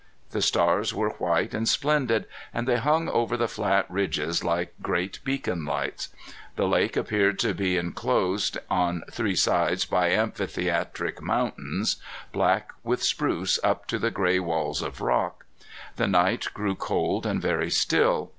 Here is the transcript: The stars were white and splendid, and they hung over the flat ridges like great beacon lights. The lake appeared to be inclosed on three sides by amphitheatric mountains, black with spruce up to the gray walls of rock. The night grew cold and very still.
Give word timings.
The 0.31 0.41
stars 0.41 0.95
were 0.95 1.11
white 1.11 1.53
and 1.53 1.69
splendid, 1.69 2.25
and 2.51 2.67
they 2.67 2.77
hung 2.77 3.07
over 3.07 3.37
the 3.37 3.47
flat 3.47 3.85
ridges 3.87 4.43
like 4.43 4.73
great 4.81 5.19
beacon 5.23 5.63
lights. 5.63 6.09
The 6.55 6.67
lake 6.67 6.97
appeared 6.97 7.37
to 7.41 7.53
be 7.53 7.77
inclosed 7.77 8.57
on 8.67 9.03
three 9.11 9.35
sides 9.35 9.85
by 9.85 10.07
amphitheatric 10.09 11.21
mountains, 11.21 11.97
black 12.31 12.71
with 12.83 13.03
spruce 13.03 13.59
up 13.63 13.85
to 13.89 13.99
the 13.99 14.09
gray 14.09 14.39
walls 14.39 14.81
of 14.81 15.01
rock. 15.01 15.45
The 15.97 16.07
night 16.07 16.47
grew 16.51 16.73
cold 16.73 17.27
and 17.27 17.39
very 17.39 17.69
still. 17.69 18.29